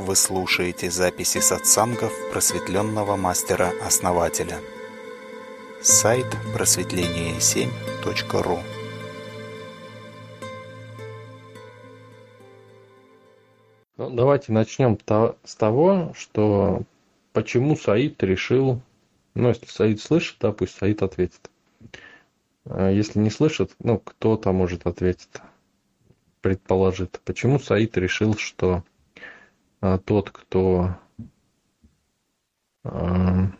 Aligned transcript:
Вы 0.00 0.16
слушаете 0.16 0.90
записи 0.90 1.38
сатсангов 1.40 2.12
просветленного 2.32 3.16
мастера-основателя. 3.16 4.58
Сайт 5.82 6.24
просветление7.ру 6.56 8.60
ну, 13.98 14.10
Давайте 14.10 14.52
начнем 14.52 14.98
с 15.44 15.54
того, 15.54 16.14
что 16.16 16.80
почему 17.34 17.76
Саид 17.76 18.22
решил, 18.22 18.80
ну, 19.34 19.48
если 19.48 19.66
Саид 19.66 20.00
слышит, 20.00 20.38
да, 20.40 20.52
пусть 20.52 20.78
Саид 20.78 21.02
ответит. 21.02 21.50
А 22.64 22.88
если 22.88 23.18
не 23.18 23.28
слышит, 23.28 23.72
ну, 23.80 23.98
кто-то 23.98 24.52
может 24.52 24.86
ответить, 24.86 25.28
предположит. 26.40 27.20
Почему 27.26 27.58
Саид 27.58 27.98
решил, 27.98 28.34
что 28.38 28.82
тот, 29.80 30.30
кто 30.30 30.96
а, 32.84 33.50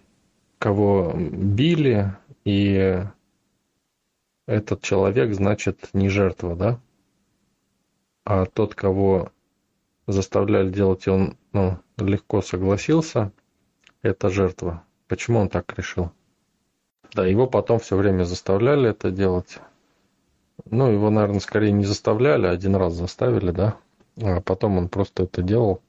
кого 0.59 1.15
били, 1.17 2.17
и 2.45 3.05
этот 4.47 4.83
человек, 4.83 5.33
значит, 5.35 5.91
не 5.93 6.09
жертва, 6.09 6.57
да? 6.57 6.81
А 8.25 8.47
тот, 8.47 8.75
кого 8.75 9.31
заставляли 10.07 10.71
делать, 10.71 11.07
и 11.07 11.11
он 11.11 11.37
ну, 11.53 11.79
легко 11.99 12.43
согласился, 12.43 13.33
это 14.03 14.29
жертва. 14.29 14.85
Почему 15.09 15.41
он 15.41 15.49
так 15.49 15.73
решил? 15.77 16.11
Да, 17.15 17.27
его 17.27 17.47
потом 17.47 17.79
все 17.79 17.97
время 17.97 18.25
заставляли 18.25 18.91
это 18.91 19.11
делать. 19.11 19.59
Ну, 20.65 20.91
его, 20.91 21.11
наверное, 21.11 21.41
скорее 21.41 21.73
не 21.73 21.85
заставляли, 21.85 22.47
а 22.47 22.51
один 22.51 22.77
раз 22.77 22.95
заставили, 22.95 23.51
да. 23.51 23.77
А 24.23 24.41
потом 24.41 24.79
он 24.79 24.89
просто 24.89 25.25
это 25.25 25.43
делал. 25.43 25.81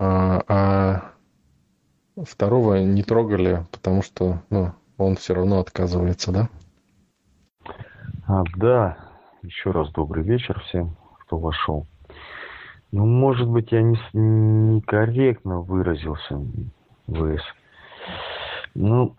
А, 0.00 0.44
а 0.46 1.12
второго 2.24 2.76
не 2.76 3.02
трогали, 3.02 3.66
потому 3.72 4.02
что, 4.02 4.42
ну, 4.48 4.72
он 4.96 5.16
все 5.16 5.34
равно 5.34 5.58
отказывается, 5.58 6.30
да? 6.30 6.48
А, 8.28 8.44
да, 8.56 8.96
еще 9.42 9.72
раз 9.72 9.90
добрый 9.90 10.22
вечер 10.22 10.60
всем, 10.60 10.96
кто 11.20 11.38
вошел. 11.38 11.86
Ну, 12.92 13.06
может 13.06 13.48
быть, 13.48 13.72
я 13.72 13.82
не, 13.82 13.98
некорректно 14.12 15.60
выразился, 15.62 16.40
ВС. 17.08 17.42
Ну, 18.74 19.16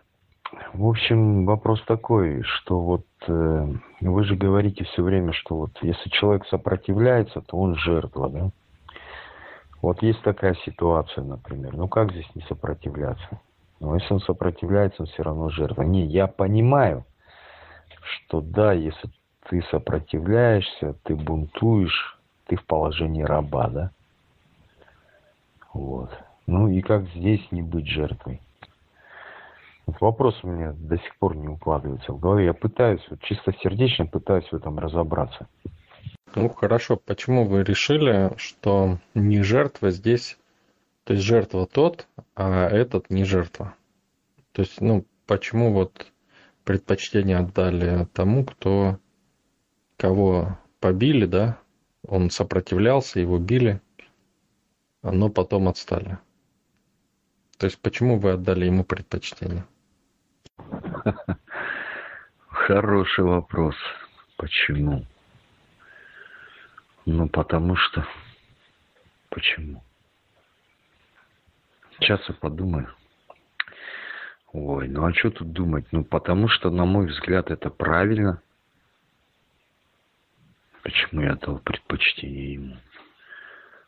в 0.74 0.88
общем, 0.88 1.46
вопрос 1.46 1.84
такой, 1.86 2.42
что 2.44 2.80
вот 2.80 3.06
э, 3.28 3.68
вы 4.00 4.24
же 4.24 4.36
говорите 4.38 4.86
все 4.86 5.04
время, 5.04 5.34
что 5.34 5.56
вот 5.56 5.72
если 5.82 6.10
человек 6.10 6.46
сопротивляется, 6.48 7.42
то 7.42 7.58
он 7.58 7.76
жертва, 7.76 8.30
да? 8.30 8.52
Вот 9.82 10.02
есть 10.02 10.22
такая 10.24 10.56
ситуация, 10.66 11.24
например. 11.24 11.76
Ну 11.76 11.88
как 11.88 12.12
здесь 12.12 12.30
не 12.36 12.42
сопротивляться? 12.44 13.40
Но 13.80 13.96
если 13.96 14.14
он 14.14 14.20
сопротивляется, 14.20 15.04
он 15.04 15.08
все 15.08 15.24
равно 15.24 15.50
жертва. 15.50 15.84
Не, 15.84 16.06
я 16.06 16.28
понимаю, 16.28 17.06
что 18.02 18.42
да, 18.42 18.74
если 18.74 19.10
ты 19.50 19.62
сопротивляешься, 19.72 20.96
ты 21.04 21.16
бунтуешь, 21.16 22.20
ты 22.48 22.58
в 22.58 22.66
положении 22.66 23.24
раба, 23.24 23.70
да? 23.70 23.92
Вот. 25.74 26.12
Ну 26.46 26.68
и 26.68 26.82
как 26.82 27.08
здесь 27.10 27.46
не 27.52 27.62
быть 27.62 27.88
жертвой? 27.88 28.42
Вот 29.86 30.02
вопрос 30.02 30.38
у 30.44 30.48
меня 30.48 30.74
до 30.74 30.98
сих 30.98 31.16
пор 31.18 31.36
не 31.36 31.48
укладывается 31.48 32.12
в 32.12 32.20
голове. 32.20 32.46
Я 32.46 32.54
пытаюсь, 32.54 33.06
вот 33.10 33.22
чисто 33.22 33.54
сердечно 33.54 34.06
пытаюсь 34.06 34.48
в 34.52 34.54
этом 34.54 34.78
разобраться. 34.78 35.48
Ну 36.36 36.50
хорошо, 36.50 36.96
почему 36.96 37.46
вы 37.46 37.64
решили, 37.64 38.32
что 38.38 39.00
не 39.14 39.42
жертва 39.42 39.90
здесь, 39.90 40.38
то 41.04 41.14
есть 41.14 41.26
жертва 41.26 41.66
тот, 41.66 42.08
а 42.36 42.68
этот 42.68 43.10
не 43.10 43.24
жертва? 43.24 43.76
То 44.52 44.62
есть, 44.62 44.80
ну, 44.80 45.06
почему 45.26 45.74
вот 45.74 46.12
предпочтение 46.64 47.38
отдали 47.38 48.08
тому, 48.14 48.46
кто 48.46 49.00
кого 49.98 50.58
побили, 50.80 51.26
да, 51.26 51.58
он 52.08 52.30
сопротивлялся, 52.30 53.20
его 53.20 53.40
били, 53.40 53.82
но 55.02 55.30
потом 55.30 55.68
отстали. 55.68 56.20
То 57.58 57.66
есть 57.66 57.80
почему 57.80 58.20
вы 58.20 58.32
отдали 58.34 58.66
ему 58.66 58.84
предпочтение? 58.84 59.66
Хороший 62.48 63.26
вопрос. 63.26 63.76
Почему? 64.38 65.06
Ну, 67.06 67.28
потому 67.30 67.76
что... 67.76 68.06
Почему? 69.30 69.84
Сейчас 72.00 72.28
я 72.28 72.36
подумаю. 72.36 72.90
Ой, 74.52 74.88
ну 74.88 75.06
а 75.06 75.14
что 75.14 75.30
тут 75.30 75.52
думать? 75.52 75.86
Ну, 75.92 76.04
потому 76.04 76.48
что, 76.48 76.72
на 76.72 76.86
мой 76.86 77.08
взгляд, 77.08 77.52
это 77.52 77.70
правильно. 77.70 78.42
Почему 80.82 81.22
я 81.22 81.36
дал 81.36 81.60
предпочтение 81.60 82.54
ему? 82.54 82.78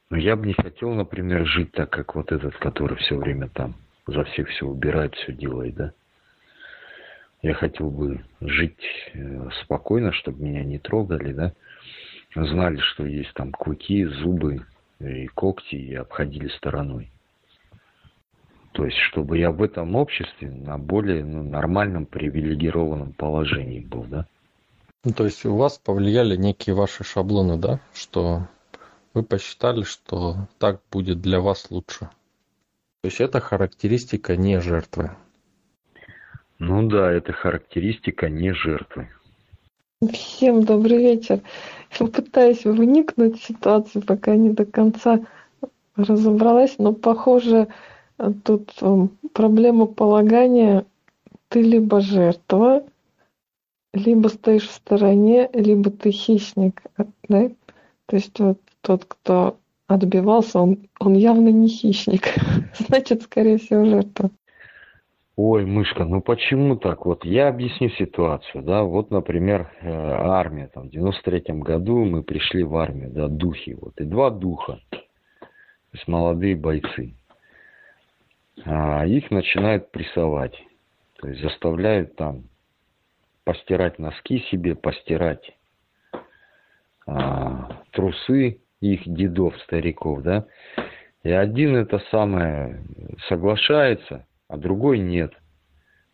Ну, 0.10 0.18
я 0.18 0.36
бы 0.36 0.46
не 0.46 0.54
хотел, 0.54 0.94
например, 0.94 1.48
жить 1.48 1.72
так, 1.72 1.90
как 1.90 2.16
вот 2.16 2.32
этот, 2.32 2.56
который 2.58 2.98
все 2.98 3.18
время 3.18 3.48
там 3.50 3.76
за 4.06 4.24
всех 4.26 4.50
все 4.50 4.66
убирает, 4.66 5.16
все 5.16 5.32
делает, 5.32 5.76
да? 5.76 5.94
Я 7.42 7.56
хотел 7.56 7.90
бы 7.90 8.24
жить 8.40 8.84
э, 9.14 9.50
спокойно, 9.64 10.12
чтобы 10.12 10.44
меня 10.44 10.64
не 10.64 10.78
трогали, 10.78 11.34
да? 11.34 11.54
Знали, 12.36 12.78
что 12.78 13.06
есть 13.06 13.34
там 13.34 13.52
клыки, 13.52 14.06
зубы 14.06 14.66
и 15.00 15.28
когти, 15.28 15.76
и 15.76 15.96
обходили 15.96 16.48
стороной. 16.50 17.12
То 18.72 18.86
есть, 18.86 18.98
чтобы 18.98 19.38
я 19.38 19.52
в 19.52 19.62
этом 19.62 19.96
обществе 19.96 20.50
на 20.50 20.78
более 20.78 21.26
ну, 21.26 21.44
нормальном, 21.44 22.06
привилегированном 22.06 23.12
положении 23.14 23.82
был, 23.82 24.04
да? 24.04 24.26
Ну, 25.04 25.12
то 25.14 25.26
есть 25.26 25.46
у 25.46 25.56
вас 25.56 25.78
повлияли 25.78 26.38
некие 26.38 26.76
ваши 26.76 27.04
шаблоны, 27.04 27.58
да? 27.58 27.82
Что 27.94 28.48
вы 29.14 29.24
посчитали, 29.24 29.84
что 29.84 30.48
так 30.58 30.82
будет 30.90 31.22
для 31.22 31.42
вас 31.42 31.70
лучше. 31.70 32.10
То 33.02 33.08
есть 33.08 33.20
это 33.20 33.42
характеристика 33.42 34.38
не 34.38 34.62
жертвы. 34.62 35.12
Ну 36.60 36.88
да, 36.88 37.12
это 37.12 37.34
характеристика 37.34 38.30
не 38.30 38.54
жертвы. 38.54 39.10
Всем 40.10 40.64
добрый 40.64 40.98
вечер. 40.98 41.42
Я 42.00 42.08
пытаюсь 42.08 42.66
вникнуть 42.66 43.40
в 43.40 43.46
ситуацию, 43.46 44.04
пока 44.04 44.36
не 44.36 44.50
до 44.50 44.66
конца 44.66 45.20
разобралась, 45.96 46.80
но 46.80 46.92
похоже, 46.92 47.68
тут 48.44 48.74
эм, 48.82 49.10
проблема 49.32 49.86
полагания 49.86 50.88
ты 51.50 51.62
либо 51.62 52.02
жертва, 52.02 52.84
либо 53.94 54.30
стоишь 54.30 54.70
в 54.70 54.74
стороне, 54.74 55.48
либо 55.54 55.92
ты 55.92 56.10
хищник. 56.10 56.82
Да? 57.30 57.52
То 58.08 58.16
есть 58.16 58.40
вот 58.40 58.58
тот, 58.82 59.06
кто 59.06 59.58
отбивался, 59.86 60.62
он, 60.62 60.90
он 61.00 61.14
явно 61.14 61.50
не 61.50 61.68
хищник. 61.68 62.34
Значит, 62.88 63.22
скорее 63.22 63.60
всего, 63.60 63.86
жертва. 63.86 64.32
Ой, 65.44 65.66
мышка, 65.66 66.06
ну 66.06 66.22
почему 66.22 66.76
так? 66.76 67.08
Вот 67.08 67.26
я 67.26 67.48
объясню 67.48 67.90
ситуацию, 67.90 68.64
да, 68.64 68.84
вот, 68.84 69.10
например, 69.10 69.72
э, 69.82 69.90
армия, 69.90 70.68
там, 70.68 70.88
в 70.88 70.94
93-м 70.94 71.62
году 71.62 72.06
мы 72.06 72.22
пришли 72.22 72.62
в 72.62 72.76
армию, 72.78 73.10
да, 73.10 73.28
духи, 73.28 73.74
вот, 73.74 74.00
и 74.00 74.04
два 74.04 74.30
духа, 74.30 74.80
то 74.92 75.40
есть 75.94 76.08
молодые 76.08 76.56
бойцы. 76.56 77.16
А 78.66 79.04
их 79.08 79.32
начинают 79.32 79.90
прессовать, 79.90 80.64
то 81.20 81.28
есть 81.28 81.42
заставляют 81.42 82.16
там 82.18 82.44
постирать 83.44 83.98
носки 83.98 84.42
себе, 84.52 84.76
постирать 84.76 85.58
а, 87.08 87.82
трусы 87.94 88.62
их 88.80 89.12
дедов, 89.12 89.60
стариков, 89.64 90.22
да, 90.22 90.46
и 91.24 91.32
один 91.32 91.78
это 91.78 91.98
самое 92.12 92.84
соглашается– 93.28 94.28
а 94.52 94.58
другой 94.58 95.00
нет. 95.00 95.34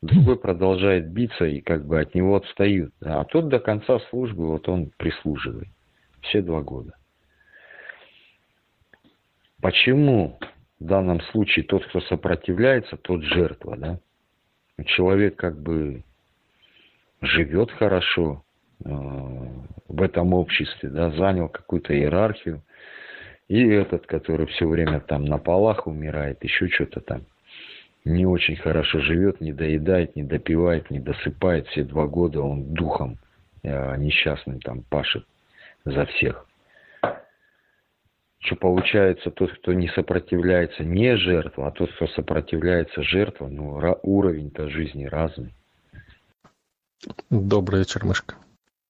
Другой 0.04 0.38
продолжает 0.38 1.10
биться 1.10 1.46
и 1.46 1.60
как 1.60 1.88
бы 1.88 2.00
от 2.00 2.14
него 2.14 2.36
отстают. 2.36 2.94
А 3.02 3.24
тот 3.24 3.50
до 3.50 3.60
конца 3.60 4.00
службы, 4.12 4.46
вот 4.46 4.70
он 4.70 4.92
прислуживает. 4.98 5.70
Все 6.22 6.44
два 6.44 6.62
года. 6.62 6.94
Почему 9.60 10.38
в 10.80 10.86
данном 10.86 11.20
случае 11.22 11.66
тот, 11.66 11.84
кто 11.88 12.00
сопротивляется, 12.02 12.96
тот 12.98 13.24
жертва, 13.24 13.76
да? 13.76 14.00
Человек 14.86 15.36
как 15.36 15.60
бы 15.60 16.04
живет 17.22 17.72
хорошо 17.72 18.44
э, 18.86 18.90
в 19.88 20.02
этом 20.04 20.36
обществе, 20.36 20.90
да, 20.90 21.10
занял 21.10 21.50
какую-то 21.50 21.96
иерархию. 21.96 22.62
И 23.48 23.68
этот, 23.68 24.06
который 24.06 24.46
все 24.46 24.68
время 24.68 25.00
там 25.00 25.26
на 25.26 25.40
полах 25.40 25.88
умирает, 25.88 26.44
еще 26.44 26.68
что-то 26.68 27.00
там 27.00 27.24
не 28.08 28.26
очень 28.26 28.56
хорошо 28.56 29.00
живет, 29.00 29.42
не 29.42 29.54
доедает, 29.54 30.16
не 30.16 30.24
допивает, 30.24 30.90
не 30.90 31.00
досыпает. 31.00 31.68
Все 31.68 31.84
два 31.84 32.08
года 32.08 32.42
он 32.42 32.74
духом 32.74 33.18
э, 33.64 33.98
несчастным 33.98 34.60
там 34.62 34.84
пашет 34.84 35.26
за 35.86 36.06
всех. 36.06 36.46
Что 38.40 38.56
получается, 38.56 39.30
тот, 39.32 39.52
кто 39.52 39.74
не 39.74 39.90
сопротивляется, 39.90 40.84
не 40.84 41.18
жертва, 41.18 41.68
а 41.68 41.72
тот, 41.72 41.92
кто 41.94 42.08
сопротивляется, 42.08 43.04
жертва, 43.04 43.48
ну, 43.48 44.00
уровень-то 44.04 44.70
жизни 44.70 45.06
разный. 45.06 45.54
Добрый 47.30 47.80
вечер, 47.80 48.06
Мышка. 48.06 48.36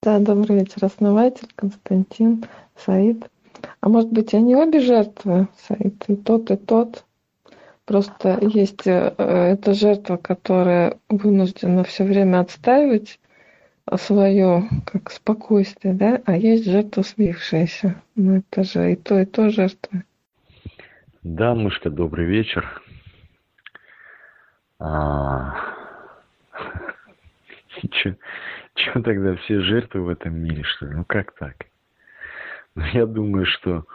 Да, 0.04 0.19
добрый 0.19 0.60
вечер, 0.60 0.86
основатель 0.86 1.48
Константин, 1.56 2.46
Саид. 2.75 3.25
А 3.81 3.90
может 3.90 4.12
быть, 4.12 4.34
они 4.34 4.56
обе 4.56 4.80
жертвы, 4.80 5.48
Саид, 5.68 6.04
и 6.08 6.16
тот, 6.16 6.52
и 6.52 6.56
тот? 6.56 7.04
Просто 7.88 8.38
есть 8.42 8.86
э, 8.86 9.16
эта 9.18 9.74
жертва, 9.74 10.18
которая 10.18 10.98
вынуждена 11.07 11.86
все 11.86 12.04
время 12.04 12.42
отстаивать 12.42 13.18
свое 13.95 14.63
как 14.86 15.10
спокойствие, 15.10 15.94
да, 15.94 16.22
а 16.25 16.36
есть 16.36 16.66
жертва 16.66 17.04
слившаяся. 17.04 17.95
Ну 18.18 18.39
это 18.39 18.63
же 18.66 18.92
и 18.92 18.98
то, 18.98 19.18
и 19.18 19.25
то 19.25 19.50
жертва. 19.50 20.04
Да, 21.24 21.56
мышка, 21.56 21.89
добрый 21.89 22.25
вечер. 22.25 22.81
А... 24.80 25.56
Че 27.92 28.18
тогда 29.01 29.38
все 29.38 29.62
жертвы 29.62 30.01
в 30.01 30.10
этом 30.10 30.36
мире, 30.36 30.63
что 30.63 30.88
ли? 30.88 30.94
Ну 30.94 31.06
как 31.06 31.31
так? 31.36 31.56
Ну, 32.75 32.83
я 32.92 33.06
думаю, 33.06 33.45
что... 33.45 33.86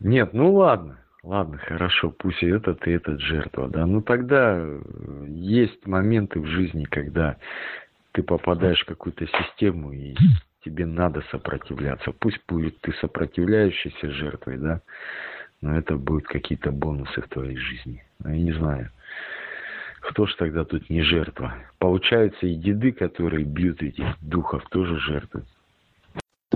Нет, 0.00 0.34
ну 0.34 0.52
ладно, 0.54 0.98
ладно, 1.22 1.58
хорошо, 1.58 2.10
пусть 2.10 2.42
и 2.42 2.46
этот, 2.46 2.86
и 2.86 2.92
этот 2.92 3.20
жертва, 3.20 3.68
да. 3.68 3.86
Ну 3.86 4.02
тогда 4.02 4.56
э, 4.58 4.80
есть 5.28 5.86
моменты 5.86 6.40
в 6.40 6.46
жизни, 6.46 6.84
когда 6.84 7.36
ты 8.12 8.22
попадаешь 8.22 8.82
в 8.82 8.86
какую-то 8.86 9.26
систему, 9.26 9.92
и 9.92 10.14
тебе 10.64 10.86
надо 10.86 11.22
сопротивляться. 11.30 12.12
Пусть 12.12 12.40
будет 12.48 12.80
ты 12.80 12.92
сопротивляющейся 12.94 14.10
жертвой, 14.10 14.58
да, 14.58 14.80
но 15.60 15.76
это 15.76 15.96
будут 15.96 16.26
какие-то 16.26 16.70
бонусы 16.72 17.20
в 17.20 17.28
твоей 17.28 17.56
жизни. 17.56 18.02
Я 18.24 18.30
не 18.30 18.52
знаю. 18.52 18.90
Кто 20.00 20.26
ж 20.26 20.34
тогда 20.36 20.64
тут 20.64 20.88
не 20.90 21.02
жертва? 21.02 21.54
Получается, 21.78 22.46
и 22.46 22.54
деды, 22.54 22.92
которые 22.92 23.44
бьют 23.44 23.82
этих 23.82 24.06
духов, 24.20 24.64
тоже 24.70 24.98
жертвы. 24.98 25.44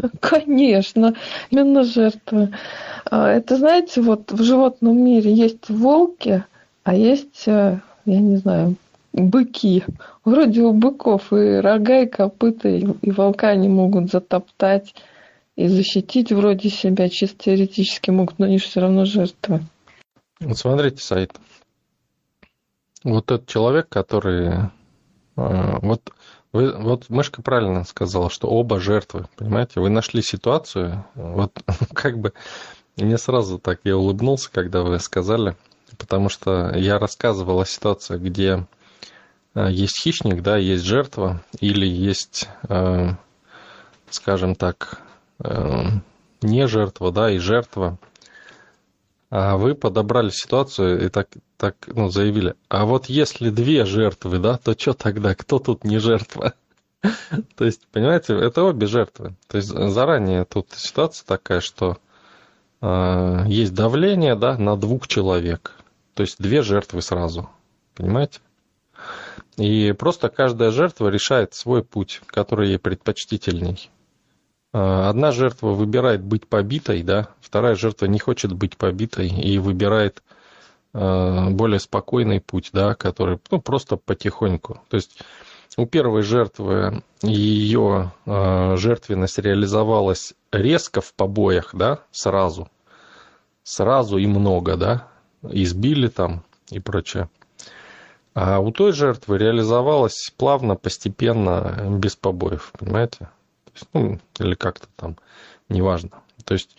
Конечно, 0.20 1.14
именно 1.50 1.84
жертвы. 1.84 2.52
А, 3.10 3.28
это, 3.28 3.56
знаете, 3.56 4.00
вот 4.00 4.32
в 4.32 4.42
животном 4.42 4.98
мире 4.98 5.32
есть 5.32 5.68
волки, 5.68 6.44
а 6.84 6.94
есть, 6.94 7.46
э, 7.46 7.80
я 8.04 8.20
не 8.20 8.36
знаю, 8.36 8.76
быки. 9.12 9.84
Вроде 10.24 10.62
у 10.62 10.72
быков 10.72 11.32
и 11.32 11.60
рога, 11.60 12.00
и 12.00 12.06
копыта, 12.06 12.68
и, 12.68 13.10
волка 13.10 13.48
они 13.48 13.68
могут 13.68 14.10
затоптать 14.10 14.94
и 15.56 15.68
защитить 15.68 16.32
вроде 16.32 16.70
себя, 16.70 17.08
чисто 17.08 17.44
теоретически 17.44 18.10
могут, 18.10 18.38
но 18.38 18.46
они 18.46 18.58
же 18.58 18.64
все 18.64 18.80
равно 18.80 19.04
жертвы. 19.04 19.60
Вот 20.40 20.58
смотрите, 20.58 21.02
Саид. 21.02 21.32
Вот 23.04 23.30
этот 23.30 23.46
человек, 23.46 23.88
который... 23.88 24.70
А, 25.36 25.78
вот, 25.82 26.12
вы, 26.52 26.72
вот 26.76 27.08
Мышка 27.08 27.42
правильно 27.42 27.84
сказала, 27.84 28.30
что 28.30 28.48
оба 28.48 28.80
жертвы, 28.80 29.26
понимаете? 29.36 29.80
Вы 29.80 29.90
нашли 29.90 30.22
ситуацию, 30.22 31.04
вот 31.14 31.62
как 31.94 32.18
бы... 32.18 32.32
Мне 32.96 33.16
сразу 33.16 33.58
так, 33.58 33.80
я 33.84 33.96
улыбнулся, 33.96 34.50
когда 34.52 34.82
вы 34.82 34.98
сказали, 34.98 35.56
потому 35.96 36.28
что 36.28 36.76
я 36.76 36.98
рассказывал 36.98 37.60
о 37.60 37.64
ситуации, 37.64 38.18
где 38.18 38.66
Э, 39.54 39.68
есть 39.70 40.02
хищник, 40.02 40.42
да, 40.42 40.56
есть 40.56 40.84
жертва, 40.84 41.42
или 41.60 41.86
есть, 41.86 42.48
э, 42.68 43.10
скажем 44.10 44.54
так, 44.54 45.00
э, 45.44 45.84
не 46.40 46.66
жертва, 46.66 47.12
да, 47.12 47.30
и 47.30 47.38
жертва. 47.38 47.98
А 49.34 49.56
вы 49.56 49.74
подобрали 49.74 50.28
ситуацию 50.28 51.06
и 51.06 51.08
так, 51.08 51.28
так 51.56 51.76
ну, 51.86 52.10
заявили, 52.10 52.54
а 52.68 52.84
вот 52.84 53.06
если 53.06 53.48
две 53.48 53.86
жертвы, 53.86 54.38
да, 54.38 54.58
то 54.58 54.78
что 54.78 54.92
тогда, 54.92 55.34
кто 55.34 55.58
тут 55.58 55.84
не 55.84 56.00
жертва? 56.00 56.52
То 57.56 57.64
есть, 57.64 57.86
понимаете, 57.90 58.34
это 58.34 58.62
обе 58.62 58.86
жертвы. 58.86 59.34
То 59.48 59.56
есть 59.56 59.70
заранее 59.70 60.44
тут 60.44 60.66
ситуация 60.72 61.24
такая, 61.24 61.60
что 61.60 61.96
э, 62.82 63.44
есть 63.46 63.72
давление 63.72 64.36
да, 64.36 64.58
на 64.58 64.76
двух 64.76 65.08
человек. 65.08 65.76
То 66.12 66.24
есть 66.24 66.36
две 66.38 66.60
жертвы 66.60 67.00
сразу. 67.00 67.48
Понимаете? 67.94 68.40
И 69.56 69.92
просто 69.92 70.28
каждая 70.28 70.70
жертва 70.72 71.08
решает 71.08 71.54
свой 71.54 71.82
путь, 71.82 72.20
который 72.26 72.68
ей 72.68 72.78
предпочтительней. 72.78 73.88
А, 74.72 75.10
одна 75.10 75.32
жертва 75.32 75.68
выбирает 75.68 76.22
быть 76.22 76.46
побитой, 76.46 77.02
да, 77.02 77.28
вторая 77.40 77.74
жертва 77.74 78.06
не 78.06 78.18
хочет 78.18 78.52
быть 78.52 78.76
побитой 78.76 79.28
и 79.28 79.58
выбирает 79.58 80.22
а, 80.94 81.50
более 81.50 81.80
спокойный 81.80 82.40
путь, 82.40 82.70
да, 82.72 82.94
который 82.94 83.38
ну, 83.50 83.60
просто 83.60 83.96
потихоньку. 83.96 84.80
То 84.88 84.96
есть 84.96 85.18
у 85.76 85.86
первой 85.86 86.22
жертвы 86.22 87.02
ее 87.22 88.12
а, 88.24 88.76
жертвенность 88.76 89.38
реализовалась 89.38 90.34
резко 90.50 91.00
в 91.00 91.12
побоях, 91.14 91.74
да, 91.74 92.00
сразу. 92.10 92.68
Сразу 93.64 94.18
и 94.18 94.26
много, 94.26 94.76
да, 94.76 95.08
избили 95.42 96.08
там 96.08 96.42
и 96.70 96.80
прочее. 96.80 97.28
А 98.34 98.58
у 98.60 98.72
той 98.72 98.92
жертвы 98.92 99.36
реализовалось 99.36 100.32
плавно, 100.38 100.74
постепенно, 100.74 101.86
без 101.90 102.16
побоев, 102.16 102.72
понимаете? 102.78 103.28
То 103.72 103.78
есть, 103.78 103.88
ну, 103.92 104.18
или 104.38 104.54
как-то 104.54 104.86
там, 104.96 105.16
неважно. 105.68 106.22
То 106.44 106.54
есть 106.54 106.76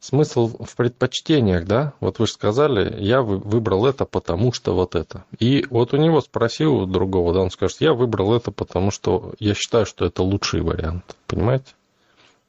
смысл 0.00 0.64
в 0.64 0.76
предпочтениях, 0.76 1.66
да? 1.66 1.92
Вот 2.00 2.18
вы 2.18 2.26
же 2.26 2.32
сказали, 2.32 3.00
я 3.00 3.22
выбрал 3.22 3.86
это, 3.86 4.04
потому 4.04 4.52
что 4.52 4.74
вот 4.74 4.94
это. 4.94 5.24
И 5.38 5.66
вот 5.70 5.92
у 5.92 5.96
него 5.96 6.20
спросил 6.20 6.76
у 6.76 6.86
другого, 6.86 7.34
да, 7.34 7.40
он 7.40 7.50
скажет, 7.50 7.80
я 7.80 7.92
выбрал 7.92 8.34
это, 8.34 8.50
потому 8.50 8.90
что 8.90 9.34
я 9.38 9.54
считаю, 9.54 9.86
что 9.86 10.04
это 10.04 10.22
лучший 10.22 10.60
вариант. 10.60 11.16
Понимаете? 11.26 11.74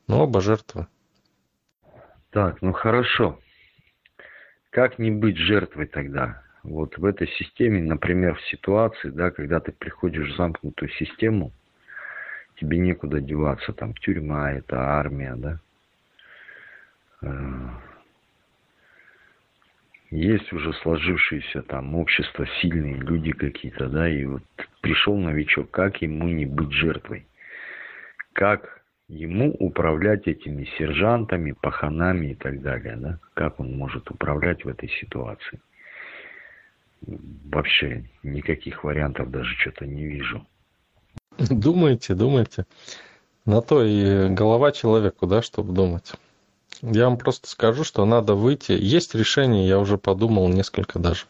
Ну, 0.07 0.19
оба 0.24 0.42
жертвы. 0.42 0.88
Так, 2.31 2.62
ну 2.62 2.74
хорошо. 2.74 3.39
Как 4.69 5.00
не 5.00 5.12
быть 5.12 5.38
жертвой 5.38 5.88
тогда? 5.88 6.44
Вот 6.63 6.98
в 6.98 7.06
этой 7.06 7.27
системе, 7.27 7.81
например, 7.81 8.36
в 8.36 8.45
ситуации, 8.50 9.10
да, 9.10 9.31
когда 9.31 9.60
ты 9.60 9.71
приходишь 9.71 10.33
в 10.33 10.38
замкнутую 10.38 10.89
систему, 10.92 11.51
тебе 12.60 12.78
некуда 12.78 13.22
деваться, 13.22 13.74
там 13.74 13.94
тюрьма, 13.94 14.52
это 14.52 14.80
армия, 14.80 15.36
да. 15.36 15.60
Э, 17.22 17.69
есть 20.12 20.52
уже 20.54 20.74
сложившееся 20.74 21.62
там 21.64 21.95
общество, 21.95 22.45
сильные 22.62 22.95
люди 22.95 23.31
какие-то, 23.31 23.88
да, 23.90 24.10
и 24.10 24.26
вот 24.26 24.44
пришел 24.81 25.18
новичок, 25.18 25.69
как 25.72 26.02
ему 26.02 26.28
не 26.28 26.45
быть 26.45 26.72
жертвой? 26.72 27.26
Как 28.33 28.83
ему 29.07 29.52
управлять 29.60 30.28
этими 30.28 30.66
сержантами, 30.78 31.52
паханами 31.52 32.28
и 32.28 32.36
так 32.36 32.62
далее, 32.62 32.95
да? 32.95 33.19
Как 33.33 33.60
он 33.60 33.76
может 33.78 34.10
управлять 34.10 34.66
в 34.66 34.68
этой 34.68 34.90
ситуации? 34.90 35.60
вообще 37.02 38.04
никаких 38.24 38.83
вариантов 38.83 39.31
даже 39.31 39.56
что-то 39.56 39.86
не 39.86 40.06
вижу. 40.06 40.45
Думаете, 41.50 42.16
думаете. 42.16 42.66
На 43.46 43.62
то 43.62 43.84
и 43.84 44.30
голова 44.30 44.72
человеку, 44.72 45.26
да, 45.26 45.42
чтобы 45.42 45.74
думать. 45.74 46.12
Я 46.81 47.06
вам 47.06 47.18
просто 47.18 47.50
скажу, 47.50 47.84
что 47.84 48.06
надо 48.06 48.36
выйти. 48.36 48.74
Есть 48.74 49.16
решение, 49.16 49.68
я 49.68 49.80
уже 49.80 49.98
подумал 49.98 50.48
несколько 50.50 51.00
даже. 51.00 51.26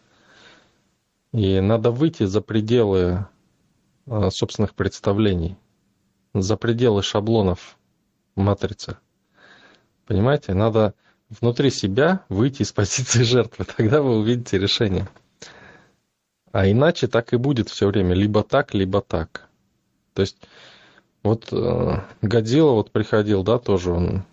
И 1.32 1.60
надо 1.60 1.92
выйти 1.92 2.24
за 2.24 2.42
пределы 2.42 3.28
а, 4.08 4.32
собственных 4.32 4.74
представлений, 4.74 5.56
за 6.34 6.58
пределы 6.58 7.04
шаблонов 7.04 7.78
матрицы. 8.36 8.98
Понимаете, 10.08 10.56
надо 10.56 10.96
внутри 11.30 11.70
себя 11.70 12.26
выйти 12.30 12.64
из 12.64 12.72
позиции 12.74 13.22
жертвы, 13.22 13.66
тогда 13.66 14.02
вы 14.02 14.18
увидите 14.18 14.58
решение. 14.58 15.08
А 16.52 16.68
иначе 16.68 17.08
так 17.08 17.32
и 17.34 17.38
будет 17.38 17.70
все 17.70 17.88
время, 17.88 18.16
либо 18.16 18.42
так, 18.42 18.74
либо 18.74 19.02
так. 19.02 19.49
То 20.14 20.22
есть 20.22 20.38
вот 21.24 21.50
э, 21.52 22.02
Годзилла 22.22 22.72
вот 22.72 22.92
приходил, 22.92 23.44
да, 23.44 23.60
тоже 23.60 23.92
он, 23.92 24.24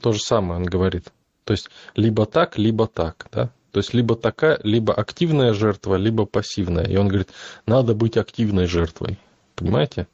то 0.00 0.12
же 0.12 0.20
самое 0.20 0.60
он 0.60 0.66
говорит. 0.66 1.12
То 1.44 1.52
есть 1.52 1.70
либо 1.94 2.26
так, 2.26 2.58
либо 2.58 2.86
так, 2.86 3.28
да. 3.32 3.50
То 3.70 3.78
есть 3.78 3.94
либо 3.94 4.16
такая, 4.16 4.60
либо 4.62 4.92
активная 4.92 5.54
жертва, 5.54 5.94
либо 5.94 6.26
пассивная. 6.26 6.84
И 6.84 6.96
он 6.96 7.08
говорит, 7.08 7.30
надо 7.66 7.94
быть 7.94 8.16
активной 8.16 8.66
жертвой. 8.66 9.18
Понимаете? 9.54 10.06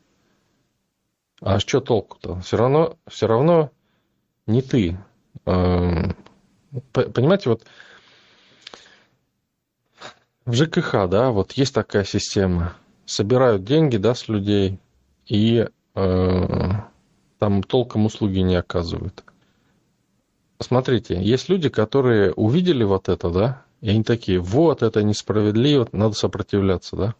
А 1.41 1.59
что 1.59 1.81
толку-то? 1.81 2.41
Все 2.41 2.57
равно, 2.57 2.97
все 3.09 3.27
равно 3.27 3.71
не 4.47 4.63
ты. 4.63 4.97
Эм, 5.45 6.17
понимаете, 6.93 7.51
вот 7.51 7.65
в 10.45 10.55
ЖКХ, 10.55 11.09
да, 11.09 11.31
вот 11.31 11.53
есть 11.53 11.75
такая 11.75 12.05
система. 12.05 12.75
Собирают 13.07 13.65
деньги, 13.65 13.97
да, 13.97 14.15
с 14.15 14.29
людей, 14.29 14.79
и 15.29 15.69
э, 15.95 16.71
там 17.39 17.63
толком 17.63 18.07
услуги 18.07 18.39
не 18.39 18.57
оказывают. 18.57 19.23
смотрите, 20.61 21.23
есть 21.23 21.49
люди, 21.49 21.69
которые 21.69 22.33
увидели 22.33 22.83
вот 22.83 23.09
это, 23.09 23.31
да, 23.31 23.63
и 23.81 23.91
они 23.91 24.03
такие, 24.03 24.41
вот, 24.41 24.83
это 24.83 25.03
несправедливо, 25.05 25.89
надо 25.93 26.15
сопротивляться, 26.15 26.97
да. 26.97 27.15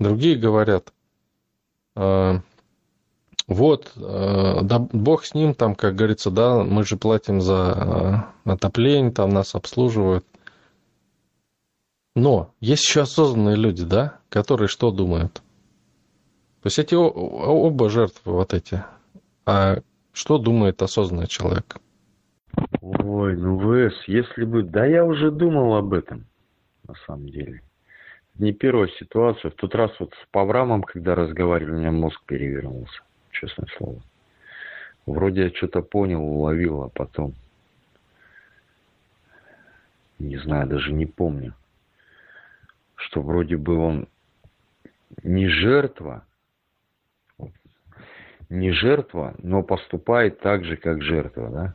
Другие 0.00 0.36
говорят, 0.36 0.92
э, 1.94 2.40
вот, 3.46 3.92
э, 3.94 4.58
да, 4.62 4.78
бог 4.78 5.24
с 5.24 5.34
ним, 5.34 5.54
там, 5.54 5.76
как 5.76 5.94
говорится, 5.94 6.30
да, 6.30 6.64
мы 6.64 6.84
же 6.84 6.96
платим 6.96 7.40
за 7.40 8.32
э, 8.44 8.50
отопление, 8.50 9.12
там 9.12 9.30
нас 9.30 9.54
обслуживают. 9.54 10.26
Но 12.16 12.50
есть 12.60 12.82
еще 12.84 13.02
осознанные 13.02 13.56
люди, 13.56 13.84
да, 13.84 14.18
которые 14.30 14.68
что 14.68 14.90
думают? 14.90 15.42
То 16.66 16.68
есть 16.68 16.80
эти 16.80 16.96
оба 16.96 17.88
жертвы 17.88 18.32
вот 18.32 18.52
эти. 18.52 18.82
А 19.44 19.82
что 20.12 20.36
думает 20.36 20.82
осознанный 20.82 21.28
человек? 21.28 21.76
Ой, 22.80 23.36
ну 23.36 23.60
ВС, 23.60 23.94
если 24.08 24.42
бы... 24.42 24.64
Да 24.64 24.84
я 24.84 25.04
уже 25.04 25.30
думал 25.30 25.76
об 25.76 25.92
этом, 25.92 26.26
на 26.88 26.94
самом 27.06 27.28
деле. 27.28 27.62
Не 28.34 28.52
первая 28.52 28.88
ситуация. 28.98 29.52
В 29.52 29.54
тот 29.54 29.76
раз 29.76 29.92
вот 30.00 30.12
с 30.14 30.26
Паврамом, 30.32 30.82
когда 30.82 31.14
разговаривали, 31.14 31.70
у 31.70 31.78
меня 31.78 31.92
мозг 31.92 32.20
перевернулся, 32.26 33.00
честное 33.30 33.68
слово. 33.78 34.02
Вроде 35.06 35.44
я 35.44 35.50
что-то 35.50 35.82
понял, 35.82 36.20
уловил, 36.20 36.82
а 36.82 36.88
потом... 36.88 37.34
Не 40.18 40.38
знаю, 40.38 40.66
даже 40.66 40.92
не 40.92 41.06
помню 41.06 41.54
что 42.96 43.20
вроде 43.20 43.56
бы 43.56 43.76
он 43.76 44.08
не 45.22 45.48
жертва, 45.48 46.25
не 48.48 48.72
жертва, 48.72 49.34
но 49.38 49.62
поступает 49.62 50.40
так 50.40 50.64
же, 50.64 50.76
как 50.76 51.02
жертва, 51.02 51.50
да? 51.50 51.74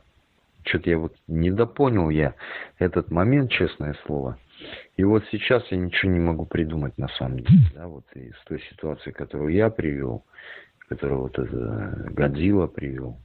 Что-то 0.64 0.90
я 0.90 0.98
вот 0.98 1.14
не 1.26 1.50
допонял 1.50 2.08
я 2.10 2.34
этот 2.78 3.10
момент, 3.10 3.50
честное 3.50 3.94
слово. 4.06 4.38
И 4.96 5.04
вот 5.04 5.24
сейчас 5.32 5.66
я 5.70 5.78
ничего 5.78 6.12
не 6.12 6.20
могу 6.20 6.46
придумать 6.46 6.96
на 6.98 7.08
самом 7.08 7.40
деле, 7.40 7.60
да, 7.74 7.88
вот 7.88 8.04
из 8.14 8.36
той 8.46 8.60
ситуации, 8.70 9.10
которую 9.10 9.52
я 9.52 9.70
привел, 9.70 10.24
которую 10.88 11.22
вот 11.22 11.38
это 11.38 12.06
Годзилла 12.10 12.68
привел. 12.68 13.18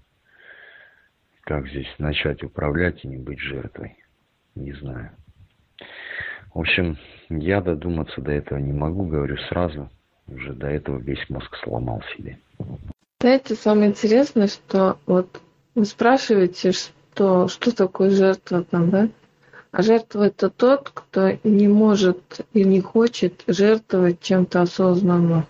Как 1.42 1.68
здесь 1.68 1.88
начать 2.00 2.44
управлять 2.44 3.06
и 3.06 3.08
не 3.08 3.18
быть 3.18 3.39
жертвой? 3.39 3.96
Не 4.56 4.74
знаю. 4.74 5.12
В 6.54 6.60
общем, 6.60 6.98
я 7.30 7.62
додуматься 7.62 8.20
до 8.22 8.32
этого 8.32 8.58
не 8.58 8.74
могу, 8.74 9.06
говорю 9.06 9.38
сразу. 9.50 9.89
Уже 10.27 10.54
до 10.54 10.68
этого 10.68 10.98
весь 10.98 11.30
мозг 11.30 11.56
сломал 11.58 12.01
себе. 12.16 12.38
Знаете, 13.19 13.55
самое 13.55 13.89
интересное, 13.89 14.45
что 14.45 15.00
вот 15.07 15.41
вы 15.74 15.86
спрашиваете, 15.86 16.71
что, 16.71 17.47
что 17.47 17.75
такое 17.75 18.12
жертва 18.12 18.63
там, 18.63 18.91
да? 18.91 19.09
А 19.71 19.81
жертва 19.81 20.27
это 20.27 20.51
тот, 20.51 20.91
кто 20.93 21.31
не 21.43 21.67
может 21.67 22.45
и 22.53 22.63
не 22.63 22.79
хочет 22.79 23.43
жертвовать 23.47 24.21
чем-то 24.21 24.62
осознанно. 24.62 25.47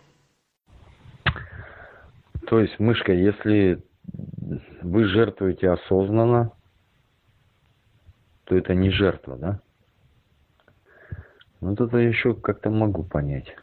То 2.47 2.61
есть, 2.61 2.79
мышка, 2.79 3.11
если 3.11 3.83
вы 4.81 5.03
жертвуете 5.03 5.69
осознанно, 5.69 6.53
то 8.45 8.55
это 8.55 8.73
не 8.75 8.91
жертва, 8.91 9.35
да? 9.35 9.61
Ну, 11.59 11.73
это 11.73 11.97
еще 11.97 12.33
как-то 12.33 12.69
могу 12.69 13.03
понять. 13.03 13.53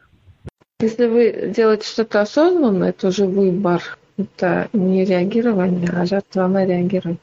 Если 0.81 1.05
вы 1.05 1.53
делаете 1.55 1.87
что-то 1.87 2.21
осознанно, 2.21 2.85
это 2.85 3.07
уже 3.07 3.25
выбор. 3.25 3.97
Это 4.17 4.69
не 4.73 5.05
реагирование, 5.05 5.89
а 5.89 6.05
жертва, 6.05 6.45
она 6.45 6.65
реагирует. 6.65 7.19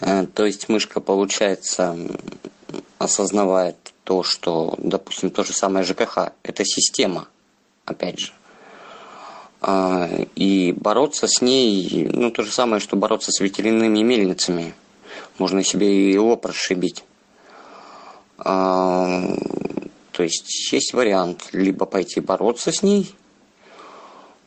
А, 0.00 0.26
то 0.26 0.46
есть 0.46 0.68
мышка, 0.68 1.00
получается, 1.00 1.96
осознавает 2.98 3.76
то, 4.04 4.22
что, 4.22 4.74
допустим, 4.78 5.30
то 5.30 5.44
же 5.44 5.52
самое 5.52 5.84
ЖКХ, 5.84 6.30
это 6.42 6.64
система, 6.64 7.28
опять 7.84 8.18
же. 8.18 8.32
А, 9.60 10.08
и 10.34 10.72
бороться 10.72 11.26
с 11.26 11.42
ней, 11.42 12.08
ну, 12.12 12.30
то 12.30 12.42
же 12.42 12.50
самое, 12.50 12.80
что 12.80 12.96
бороться 12.96 13.30
с 13.30 13.40
ветряными 13.40 14.00
мельницами. 14.02 14.74
Можно 15.38 15.64
себе 15.64 16.12
и 16.12 16.18
лоб 16.18 16.44
расшибить. 16.46 17.04
То 20.14 20.22
есть 20.22 20.72
есть 20.72 20.94
вариант 20.94 21.48
либо 21.52 21.86
пойти 21.86 22.20
бороться 22.20 22.70
с 22.70 22.84
ней, 22.84 23.12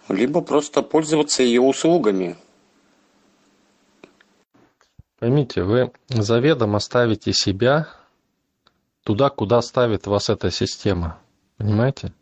либо 0.07 0.39
просто 0.39 0.81
пользоваться 0.81 1.43
ее 1.43 1.59
услугами. 1.59 2.37
Поймите, 5.19 5.63
вы 5.63 5.91
заведомо 6.07 6.79
ставите 6.79 7.33
себя 7.33 7.89
туда, 9.03 9.29
куда 9.29 9.61
ставит 9.61 10.07
вас 10.07 10.29
эта 10.29 10.51
система. 10.51 11.19
Понимаете? 11.57 12.13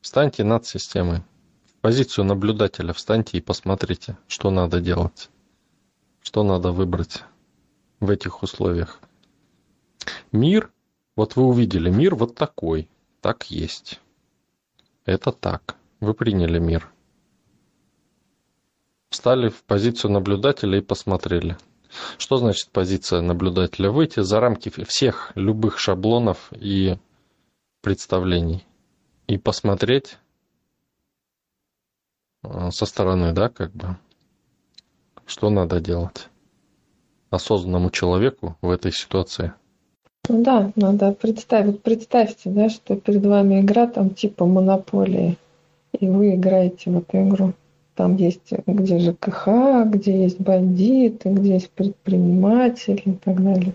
Встаньте 0.00 0.42
над 0.42 0.66
системой. 0.66 1.22
В 1.66 1.80
позицию 1.82 2.24
наблюдателя 2.24 2.94
встаньте 2.94 3.36
и 3.36 3.42
посмотрите, 3.42 4.16
что 4.28 4.50
надо 4.50 4.80
делать. 4.80 5.28
Что 6.22 6.42
надо 6.42 6.72
выбрать 6.72 7.22
в 8.00 8.08
этих 8.08 8.42
условиях. 8.42 8.98
Мир 10.32 10.70
вот 11.18 11.34
вы 11.34 11.46
увидели 11.46 11.90
мир 11.90 12.14
вот 12.14 12.36
такой, 12.36 12.88
так 13.20 13.50
есть. 13.50 14.00
Это 15.04 15.32
так. 15.32 15.74
Вы 15.98 16.14
приняли 16.14 16.60
мир. 16.60 16.88
Встали 19.10 19.48
в 19.48 19.64
позицию 19.64 20.12
наблюдателя 20.12 20.78
и 20.78 20.80
посмотрели. 20.80 21.56
Что 22.18 22.36
значит 22.36 22.70
позиция 22.70 23.20
наблюдателя? 23.20 23.90
Выйти 23.90 24.20
за 24.20 24.38
рамки 24.38 24.70
всех 24.84 25.32
любых 25.34 25.80
шаблонов 25.80 26.52
и 26.52 26.98
представлений. 27.80 28.64
И 29.26 29.38
посмотреть 29.38 30.18
э, 32.44 32.70
со 32.70 32.86
стороны, 32.86 33.32
да, 33.32 33.48
как 33.48 33.72
бы, 33.72 33.96
что 35.26 35.50
надо 35.50 35.80
делать 35.80 36.28
осознанному 37.30 37.90
человеку 37.90 38.56
в 38.60 38.70
этой 38.70 38.92
ситуации. 38.92 39.52
Ну 40.28 40.42
да, 40.42 40.72
надо 40.76 41.12
представить, 41.12 41.82
представьте, 41.82 42.50
да, 42.50 42.68
что 42.68 42.96
перед 42.96 43.24
вами 43.24 43.60
игра 43.60 43.86
там 43.86 44.10
типа 44.10 44.44
монополии, 44.46 45.36
и 45.98 46.06
вы 46.06 46.34
играете 46.34 46.90
в 46.90 46.98
эту 46.98 47.28
игру. 47.28 47.52
Там 47.94 48.16
есть 48.16 48.52
где 48.66 48.98
ЖКХ, 48.98 49.48
где 49.86 50.22
есть 50.22 50.40
бандиты, 50.40 51.30
где 51.30 51.54
есть 51.54 51.70
предприниматели 51.70 53.02
и 53.04 53.12
так 53.12 53.42
далее. 53.42 53.74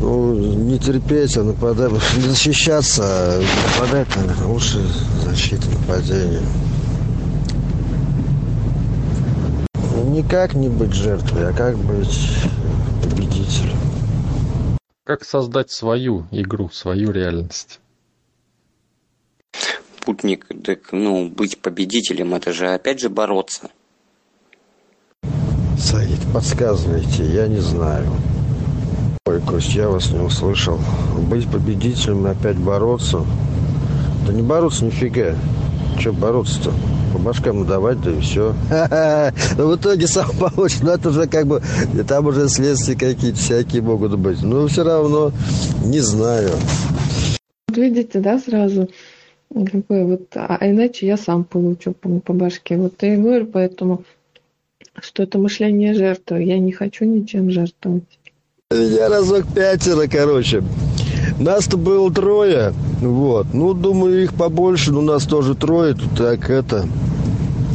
Ну, 0.00 0.32
не 0.34 0.78
терпеть, 0.78 1.36
а 1.36 1.42
нападать, 1.42 1.92
не 2.16 2.22
защищаться, 2.28 3.02
а 3.04 3.42
нападать, 3.78 4.08
наверное, 4.16 4.46
лучше 4.46 4.78
защита, 5.24 5.66
нападения. 5.70 6.40
Никак 10.10 10.54
не 10.54 10.68
быть 10.68 10.94
жертвой, 10.94 11.50
а 11.50 11.52
как 11.52 11.76
быть 11.76 12.30
победителем. 13.02 13.77
Как 15.08 15.24
создать 15.24 15.70
свою 15.70 16.26
игру, 16.32 16.68
свою 16.68 17.12
реальность? 17.12 17.80
Путник, 20.04 20.46
так, 20.62 20.92
ну, 20.92 21.30
быть 21.30 21.62
победителем, 21.62 22.34
это 22.34 22.52
же 22.52 22.74
опять 22.74 23.00
же 23.00 23.08
бороться. 23.08 23.70
Саид, 25.78 26.20
подсказывайте, 26.34 27.24
я 27.24 27.48
не 27.48 27.60
знаю. 27.60 28.06
Ой, 29.24 29.40
Кость, 29.40 29.74
я 29.74 29.88
вас 29.88 30.10
не 30.10 30.18
услышал. 30.18 30.78
Быть 31.16 31.50
победителем 31.50 32.26
и 32.26 32.30
опять 32.32 32.58
бороться? 32.58 33.24
Да 34.26 34.34
не 34.34 34.42
бороться 34.42 34.84
нифига. 34.84 35.34
Че 35.98 36.12
бороться-то? 36.12 36.70
По 37.12 37.18
башкам 37.18 37.60
надавать, 37.60 38.00
да 38.00 38.10
и 38.10 38.20
все. 38.20 38.54
Но 39.58 39.68
в 39.68 39.76
итоге 39.76 40.06
сам 40.06 40.30
получишь. 40.38 40.80
Но 40.82 40.92
это 40.92 41.08
уже 41.08 41.26
как 41.26 41.46
бы, 41.46 41.62
там 42.06 42.26
уже 42.26 42.48
следствия 42.48 42.94
какие-то 42.94 43.38
всякие 43.38 43.82
могут 43.82 44.18
быть. 44.18 44.42
Но 44.42 44.66
все 44.68 44.84
равно 44.84 45.32
не 45.84 46.00
знаю. 46.00 46.50
Видите, 47.68 48.20
да, 48.20 48.38
сразу? 48.38 48.88
Какой 49.52 50.04
вот, 50.04 50.28
а 50.34 50.58
иначе 50.62 51.06
я 51.06 51.16
сам 51.16 51.44
получу 51.44 51.92
по, 51.92 52.20
по 52.20 52.32
башке. 52.32 52.76
Вот 52.76 52.94
я 53.02 53.14
и 53.14 53.16
говорю, 53.16 53.46
поэтому, 53.46 54.04
что 55.00 55.22
это 55.22 55.38
мышление 55.38 55.94
жертвы. 55.94 56.42
Я 56.42 56.58
не 56.58 56.72
хочу 56.72 57.04
ничем 57.04 57.50
жертвовать. 57.50 58.18
Я 58.70 59.08
разок 59.08 59.46
пятеро, 59.54 60.06
короче. 60.06 60.62
Нас-то 61.38 61.76
было 61.76 62.12
трое, 62.12 62.72
вот. 63.00 63.46
Ну, 63.52 63.74
думаю, 63.74 64.24
их 64.24 64.34
побольше, 64.34 64.92
но 64.92 65.00
нас 65.00 65.24
тоже 65.24 65.54
трое, 65.54 65.94
тут 65.94 66.16
так 66.16 66.50
это... 66.50 66.86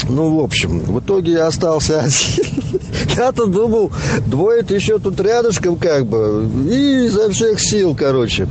Ну, 0.09 0.37
в 0.37 0.43
общем, 0.43 0.81
в 0.81 0.99
итоге 0.99 1.33
я 1.33 1.47
остался 1.47 2.01
один. 2.01 2.81
Я-то 3.15 3.45
думал, 3.45 3.91
двое-то 4.25 4.75
еще 4.75 4.99
тут 4.99 5.19
рядышком 5.21 5.77
как 5.77 6.05
бы. 6.07 6.49
И 6.69 7.05
изо 7.05 7.29
всех 7.29 7.59
сил, 7.61 7.95
короче. 7.95 8.47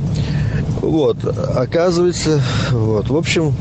Вот, 0.81 1.17
оказывается, 1.55 2.41
вот, 2.71 3.09
в 3.09 3.15
общем, 3.15 3.53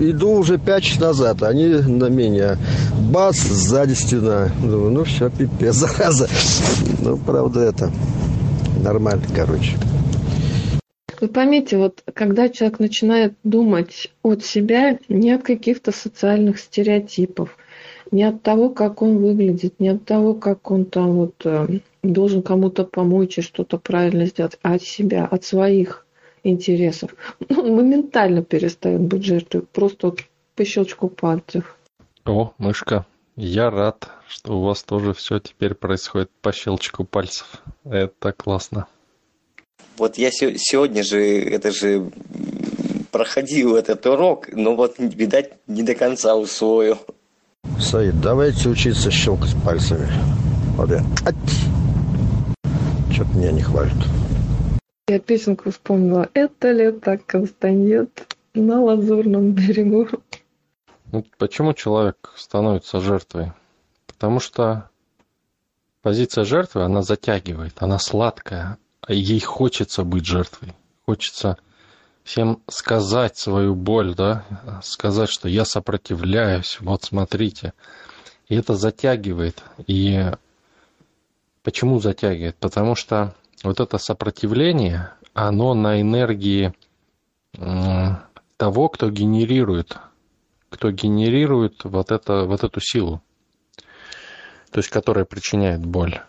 иду 0.00 0.30
уже 0.30 0.58
пять 0.58 0.84
часов 0.84 1.02
назад, 1.02 1.42
они 1.42 1.66
на 1.66 2.08
меня. 2.08 2.56
Бац, 3.10 3.36
сзади 3.36 3.92
стена. 3.92 4.48
Думаю, 4.62 4.90
ну 4.90 5.04
все, 5.04 5.30
пипец, 5.30 5.76
зараза. 5.76 6.28
Ну, 7.00 7.16
правда, 7.18 7.60
это 7.60 7.90
нормально, 8.82 9.24
короче. 9.34 9.76
Вы 11.22 11.28
поймите, 11.28 11.76
вот 11.76 12.02
когда 12.14 12.48
человек 12.48 12.80
начинает 12.80 13.34
думать 13.44 14.12
от 14.24 14.44
себя, 14.44 14.98
не 15.08 15.30
от 15.30 15.44
каких-то 15.44 15.92
социальных 15.92 16.58
стереотипов, 16.58 17.56
не 18.10 18.24
от 18.24 18.42
того, 18.42 18.70
как 18.70 19.02
он 19.02 19.18
выглядит, 19.18 19.78
не 19.78 19.90
от 19.90 20.04
того, 20.04 20.34
как 20.34 20.72
он 20.72 20.84
там 20.84 21.12
вот 21.12 21.34
э, 21.44 21.78
должен 22.02 22.42
кому-то 22.42 22.82
помочь 22.82 23.38
и 23.38 23.42
что-то 23.42 23.78
правильно 23.78 24.26
сделать, 24.26 24.58
а 24.62 24.74
от 24.74 24.82
себя, 24.82 25.24
от 25.24 25.44
своих 25.44 26.04
интересов. 26.42 27.14
Он 27.50 27.76
моментально 27.76 28.42
перестает 28.42 29.02
быть 29.02 29.24
жертвой, 29.24 29.62
просто 29.62 30.08
вот 30.08 30.22
по 30.56 30.64
щелчку 30.64 31.08
пальцев. 31.08 31.76
О, 32.24 32.52
мышка, 32.58 33.06
я 33.36 33.70
рад, 33.70 34.08
что 34.26 34.58
у 34.58 34.64
вас 34.64 34.82
тоже 34.82 35.14
все 35.14 35.38
теперь 35.38 35.74
происходит 35.74 36.32
по 36.40 36.52
щелчку 36.52 37.04
пальцев. 37.04 37.62
Это 37.84 38.32
классно. 38.32 38.88
Вот 39.98 40.18
я 40.18 40.30
сегодня 40.30 41.02
же, 41.02 41.20
это 41.20 41.70
же 41.70 42.10
проходил 43.10 43.76
этот 43.76 44.04
урок, 44.06 44.48
но 44.52 44.74
вот, 44.74 44.98
видать, 44.98 45.52
не 45.66 45.82
до 45.82 45.94
конца 45.94 46.34
усвоил. 46.34 46.98
Саид, 47.78 48.20
давайте 48.20 48.68
учиться 48.68 49.10
щелкать 49.10 49.54
пальцами. 49.64 50.08
Вот 50.76 50.90
я. 50.90 51.04
Что-то 53.12 53.36
меня 53.36 53.52
не 53.52 53.62
хвалит. 53.62 53.92
Я 55.08 55.18
песенку 55.18 55.70
вспомнила. 55.70 56.28
Это 56.32 56.72
лето, 56.72 57.18
Констанет 57.18 58.36
на 58.54 58.80
лазурном 58.80 59.52
берегу. 59.52 60.08
Ну, 61.10 61.24
почему 61.38 61.74
человек 61.74 62.32
становится 62.36 63.00
жертвой? 63.00 63.52
Потому 64.06 64.40
что 64.40 64.88
позиция 66.00 66.44
жертвы, 66.44 66.82
она 66.82 67.02
затягивает, 67.02 67.74
она 67.76 67.98
сладкая, 67.98 68.78
ей 69.08 69.40
хочется 69.40 70.04
быть 70.04 70.26
жертвой. 70.26 70.74
Хочется 71.06 71.58
всем 72.22 72.62
сказать 72.68 73.36
свою 73.36 73.74
боль, 73.74 74.14
да, 74.14 74.44
сказать, 74.82 75.28
что 75.28 75.48
я 75.48 75.64
сопротивляюсь, 75.64 76.78
вот 76.80 77.04
смотрите. 77.04 77.72
И 78.48 78.54
это 78.54 78.74
затягивает. 78.74 79.62
И 79.86 80.30
почему 81.62 81.98
затягивает? 82.00 82.56
Потому 82.56 82.94
что 82.94 83.34
вот 83.64 83.80
это 83.80 83.98
сопротивление, 83.98 85.12
оно 85.34 85.74
на 85.74 86.00
энергии 86.00 86.74
того, 88.56 88.88
кто 88.88 89.10
генерирует, 89.10 89.96
кто 90.68 90.90
генерирует 90.90 91.84
вот, 91.84 92.10
это, 92.10 92.44
вот 92.44 92.64
эту 92.64 92.80
силу, 92.80 93.22
то 94.70 94.78
есть 94.78 94.88
которая 94.88 95.24
причиняет 95.24 95.84
боль. 95.84 96.20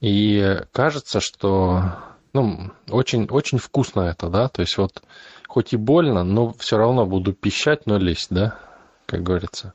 И 0.00 0.60
кажется, 0.72 1.20
что 1.20 1.94
ну, 2.32 2.70
очень, 2.88 3.26
очень 3.26 3.58
вкусно 3.58 4.02
это, 4.02 4.28
да, 4.28 4.48
то 4.48 4.60
есть 4.60 4.76
вот 4.76 5.02
хоть 5.48 5.72
и 5.72 5.76
больно, 5.76 6.22
но 6.22 6.52
все 6.52 6.76
равно 6.76 7.06
буду 7.06 7.32
пищать, 7.32 7.86
но 7.86 7.98
лезть, 7.98 8.28
да, 8.30 8.58
как 9.06 9.22
говорится. 9.22 9.72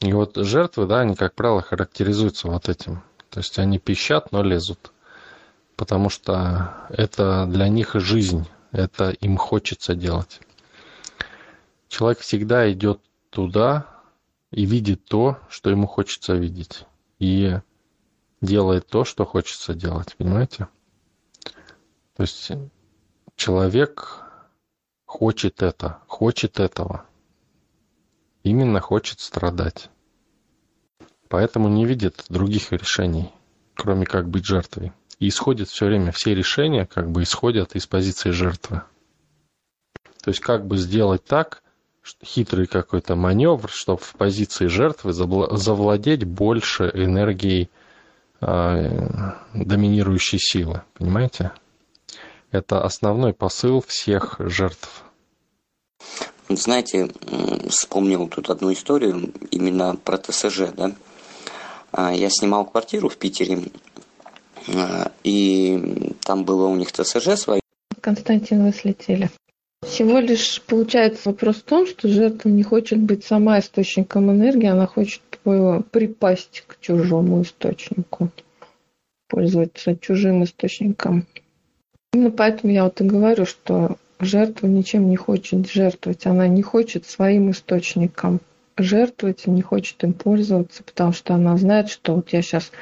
И 0.00 0.12
вот 0.12 0.36
жертвы, 0.36 0.86
да, 0.86 1.00
они, 1.00 1.14
как 1.14 1.34
правило, 1.34 1.62
характеризуются 1.62 2.48
вот 2.48 2.68
этим. 2.68 3.02
То 3.30 3.40
есть 3.40 3.58
они 3.58 3.78
пищат, 3.78 4.32
но 4.32 4.42
лезут 4.42 4.92
потому 5.76 6.08
что 6.08 6.74
это 6.88 7.46
для 7.46 7.68
них 7.68 7.94
жизнь, 7.94 8.48
это 8.72 9.10
им 9.10 9.36
хочется 9.36 9.94
делать. 9.94 10.40
Человек 11.88 12.20
всегда 12.20 12.70
идет 12.72 13.00
туда 13.30 13.86
и 14.50 14.64
видит 14.64 15.04
то, 15.04 15.38
что 15.48 15.70
ему 15.70 15.86
хочется 15.86 16.34
видеть, 16.34 16.84
и 17.18 17.58
делает 18.40 18.86
то, 18.86 19.04
что 19.04 19.24
хочется 19.24 19.74
делать, 19.74 20.14
понимаете? 20.16 20.68
То 22.16 22.22
есть 22.22 22.52
человек 23.36 24.22
хочет 25.04 25.62
это, 25.62 25.98
хочет 26.06 26.60
этого. 26.60 27.06
Именно 28.42 28.80
хочет 28.80 29.20
страдать. 29.20 29.90
Поэтому 31.28 31.68
не 31.68 31.84
видит 31.84 32.24
других 32.28 32.72
решений, 32.72 33.32
кроме 33.74 34.06
как 34.06 34.28
быть 34.28 34.44
жертвой. 34.44 34.92
И 35.18 35.28
исходит 35.28 35.68
все 35.68 35.86
время, 35.86 36.12
все 36.12 36.34
решения 36.34 36.86
как 36.86 37.10
бы 37.10 37.22
исходят 37.22 37.74
из 37.74 37.86
позиции 37.86 38.30
жертвы. 38.30 38.82
То 40.22 40.30
есть 40.30 40.40
как 40.40 40.66
бы 40.66 40.76
сделать 40.76 41.24
так, 41.24 41.62
хитрый 42.22 42.66
какой-то 42.66 43.16
маневр, 43.16 43.68
чтобы 43.70 44.00
в 44.00 44.14
позиции 44.14 44.66
жертвы 44.66 45.12
завладеть 45.12 46.24
больше 46.24 46.90
энергией 46.94 47.70
доминирующей 48.40 50.38
силы. 50.38 50.82
Понимаете? 50.94 51.52
Это 52.50 52.82
основной 52.82 53.32
посыл 53.34 53.82
всех 53.86 54.36
жертв. 54.38 55.04
Знаете, 56.48 57.10
вспомнил 57.68 58.28
тут 58.28 58.50
одну 58.50 58.72
историю 58.72 59.32
именно 59.50 59.96
про 59.96 60.16
ТСЖ, 60.16 60.72
да. 60.76 60.92
А, 61.92 62.14
я 62.14 62.30
снимал 62.30 62.66
квартиру 62.66 63.08
в 63.08 63.16
Питере, 63.16 63.58
а, 64.74 65.10
и 65.24 66.14
там 66.22 66.44
было 66.44 66.66
у 66.66 66.76
них 66.76 66.92
ТСЖ 66.92 67.36
свое. 67.36 67.60
Константин, 68.00 68.64
вы 68.64 68.72
слетели. 68.72 69.30
Всего 69.84 70.18
лишь 70.18 70.62
получается 70.62 71.30
вопрос 71.30 71.56
в 71.56 71.62
том, 71.62 71.86
что 71.86 72.08
жертва 72.08 72.48
не 72.48 72.62
хочет 72.62 72.98
быть 72.98 73.24
сама 73.24 73.58
источником 73.58 74.30
энергии, 74.30 74.68
она 74.68 74.86
хочет 74.86 75.22
припасть 75.90 76.64
к 76.66 76.80
чужому 76.80 77.42
источнику, 77.42 78.30
пользоваться 79.28 79.96
чужим 79.96 80.44
источником. 80.44 81.26
Именно 82.12 82.30
поэтому 82.30 82.72
я 82.72 82.84
вот 82.84 83.00
и 83.00 83.04
говорю, 83.04 83.46
что 83.46 83.96
жертва 84.20 84.66
ничем 84.66 85.08
не 85.08 85.16
хочет 85.16 85.70
жертвовать, 85.70 86.26
она 86.26 86.48
не 86.48 86.62
хочет 86.62 87.06
своим 87.06 87.50
источником 87.50 88.40
жертвовать, 88.78 89.46
не 89.46 89.62
хочет 89.62 90.02
им 90.04 90.12
пользоваться, 90.12 90.82
потому 90.82 91.12
что 91.12 91.34
она 91.34 91.56
знает, 91.56 91.88
что 91.88 92.16
вот 92.16 92.32
я 92.32 92.42
сейчас 92.42 92.72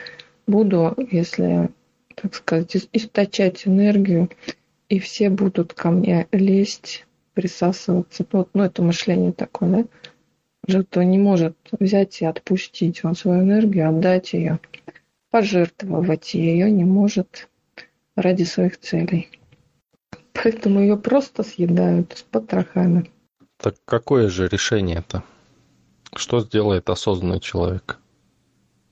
буду, 0.47 0.95
если, 1.11 1.71
так 2.15 2.35
сказать, 2.35 2.77
источать 2.93 3.67
энергию, 3.67 4.29
и 4.89 4.99
все 4.99 5.31
будут 5.31 5.73
ко 5.73 5.91
мне 5.91 6.27
лезть, 6.33 7.07
присасываться. 7.35 8.25
Вот, 8.31 8.51
ну, 8.55 8.63
это 8.63 8.83
мышление 8.83 9.33
такое, 9.33 9.69
да? 9.69 9.85
Жертва 10.67 11.03
не 11.03 11.19
может 11.19 11.57
взять 11.79 12.23
и 12.23 12.25
отпустить 12.25 13.05
он 13.05 13.15
свою 13.15 13.43
энергию, 13.43 13.89
отдать 13.89 14.33
ее, 14.33 14.61
пожертвовать 15.31 16.35
ее 16.35 16.71
не 16.71 16.85
может 16.85 17.49
ради 18.17 18.45
своих 18.45 18.79
целей. 18.79 19.29
Поэтому 20.33 20.81
ее 20.81 20.97
просто 20.97 21.43
съедают 21.43 22.17
с 22.17 22.23
потрохами. 22.23 23.11
Так 23.59 23.77
какое 23.85 24.29
же 24.29 24.49
решение 24.49 24.99
это? 24.99 25.23
Что 26.15 26.41
сделает 26.41 26.89
осознанный 26.91 27.41
человек? 27.41 27.99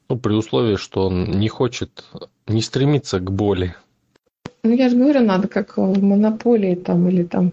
Ну, 0.09 0.19
при 0.19 0.35
условии, 0.35 0.77
что 0.77 1.07
он 1.07 1.25
не 1.25 1.49
хочет, 1.49 2.05
не 2.47 2.61
стремится 2.61 3.19
к 3.19 3.31
боли. 3.31 3.75
Ну, 4.63 4.75
я 4.75 4.89
же 4.89 4.97
говорю, 4.97 5.21
надо 5.21 5.49
как 5.49 5.77
в 5.79 6.03
монополии 6.03 6.75
там 6.75 7.09
или 7.09 7.25
там 7.25 7.53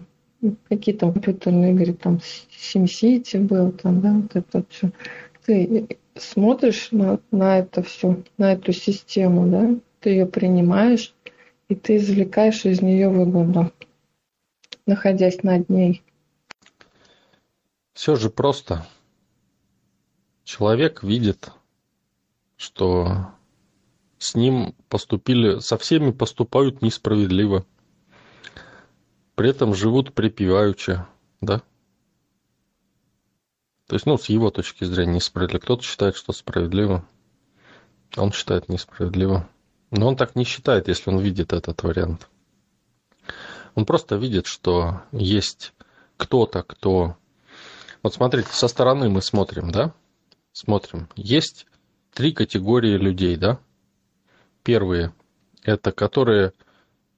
какие-то 0.68 1.12
компьютерные 1.12 1.72
игры, 1.72 1.92
там 1.94 2.20
SimCity 2.50 3.40
был, 3.40 3.72
там, 3.72 4.00
да, 4.00 4.12
вот 4.12 4.36
это 4.36 4.64
все. 4.68 4.90
Ты 5.44 5.98
смотришь 6.14 6.88
на, 6.90 7.20
на 7.30 7.58
это 7.58 7.82
все, 7.82 8.22
на 8.38 8.52
эту 8.52 8.72
систему, 8.72 9.48
да, 9.48 9.74
ты 10.00 10.10
ее 10.10 10.26
принимаешь, 10.26 11.14
и 11.68 11.74
ты 11.74 11.96
извлекаешь 11.96 12.64
из 12.64 12.80
нее 12.82 13.08
выгоду, 13.08 13.72
находясь 14.86 15.42
над 15.42 15.68
ней. 15.68 16.02
Все 17.92 18.16
же 18.16 18.30
просто. 18.30 18.86
Человек 20.44 21.02
видит 21.02 21.52
что 22.60 23.32
с 24.18 24.34
ним 24.34 24.74
поступили, 24.90 25.60
со 25.60 25.78
всеми 25.78 26.10
поступают 26.10 26.82
несправедливо. 26.82 27.64
При 29.34 29.50
этом 29.50 29.74
живут 29.74 30.14
припеваючи, 30.14 31.04
да? 31.40 31.62
То 33.86 33.96
есть, 33.96 34.06
ну, 34.06 34.18
с 34.18 34.26
его 34.26 34.50
точки 34.50 34.84
зрения 34.84 35.14
несправедливо. 35.14 35.60
Кто-то 35.60 35.82
считает, 35.82 36.14
что 36.14 36.32
справедливо, 36.32 37.04
а 38.16 38.22
он 38.22 38.32
считает 38.32 38.68
несправедливо. 38.68 39.48
Но 39.90 40.06
он 40.06 40.16
так 40.16 40.36
не 40.36 40.44
считает, 40.44 40.86
если 40.86 41.10
он 41.10 41.18
видит 41.18 41.52
этот 41.52 41.82
вариант. 41.82 42.28
Он 43.74 43.84
просто 43.86 44.16
видит, 44.16 44.46
что 44.46 45.02
есть 45.12 45.72
кто-то, 46.16 46.62
кто... 46.62 47.16
Вот 48.02 48.14
смотрите, 48.14 48.48
со 48.52 48.68
стороны 48.68 49.08
мы 49.08 49.22
смотрим, 49.22 49.70
да? 49.70 49.92
Смотрим. 50.52 51.08
Есть 51.16 51.66
три 52.12 52.32
категории 52.32 52.96
людей, 52.96 53.36
да. 53.36 53.58
Первые– 54.62 55.12
это 55.62 55.92
которые 55.92 56.52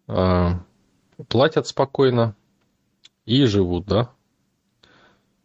э, 0.08 0.48
платят 1.28 1.66
спокойно 1.66 2.34
и 3.24 3.44
живут, 3.44 3.86
да. 3.86 4.10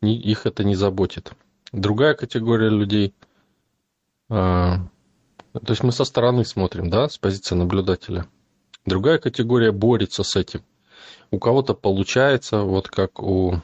их 0.02 0.46
это 0.46 0.64
не 0.64 0.76
заботит. 0.76 1.34
Другая 1.72 2.14
категория 2.14 2.70
людей, 2.70 3.14
а, 4.30 4.78
то 5.54 5.70
есть 5.70 5.84
мы 5.84 5.92
со 5.92 6.06
стороны 6.06 6.46
смотрим, 6.46 6.90
да, 6.90 7.10
с 7.10 7.18
позиции 7.18 7.56
наблюдателя. 7.56 8.28
Другая 8.86 9.18
категория 9.18 9.72
борется 9.72 10.24
с 10.24 10.36
этим. 10.36 10.64
У 11.30 11.40
кого-то 11.40 11.74
получается, 11.74 12.62
вот 12.62 12.88
как 12.88 13.22
у 13.22 13.62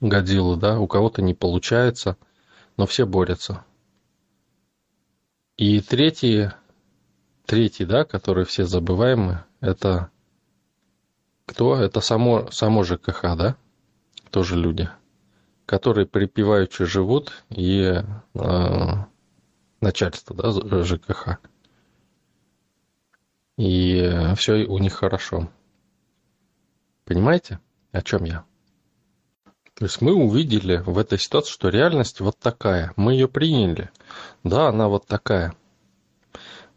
Годзиллы, 0.00 0.56
да, 0.56 0.78
у 0.78 0.86
кого-то 0.86 1.22
не 1.22 1.34
получается, 1.34 2.16
но 2.76 2.86
все 2.86 3.04
борются. 3.04 3.64
И 5.56 5.80
третий, 5.80 6.50
третий, 7.46 7.84
да, 7.84 8.04
который 8.04 8.44
все 8.44 8.64
забываем, 8.64 9.40
это 9.60 10.10
кто? 11.48 11.76
Это 11.76 12.00
само, 12.00 12.50
само 12.50 12.84
ЖКХ, 12.84 13.22
да? 13.36 13.56
Тоже 14.30 14.54
люди, 14.54 14.88
которые 15.64 16.06
припеваючи 16.06 16.84
живут 16.84 17.42
и 17.48 18.02
э, 18.34 18.92
начальство, 19.80 20.36
да, 20.36 20.84
ЖКХ. 20.84 21.38
И 23.56 24.32
все 24.36 24.66
у 24.66 24.78
них 24.78 24.92
хорошо. 24.92 25.48
Понимаете, 27.06 27.58
о 27.92 28.02
чем 28.02 28.24
я? 28.24 28.44
То 29.74 29.86
есть 29.86 30.02
мы 30.02 30.12
увидели 30.12 30.82
в 30.84 30.98
этой 30.98 31.18
ситуации, 31.18 31.52
что 31.52 31.70
реальность 31.70 32.20
вот 32.20 32.38
такая. 32.38 32.92
Мы 32.96 33.14
ее 33.14 33.26
приняли. 33.26 33.90
Да, 34.44 34.68
она 34.68 34.88
вот 34.88 35.06
такая. 35.06 35.54